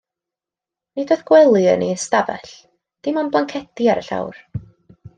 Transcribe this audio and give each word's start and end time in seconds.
Nid 0.99 1.13
oedd 1.15 1.21
gwely 1.31 1.53
yn 1.75 1.85
ein 1.87 1.93
hystafell, 1.97 2.57
dim 3.05 3.23
ond 3.25 3.37
blancedi 3.37 3.93
ar 3.97 4.07
y 4.07 4.09
llawr! 4.11 4.45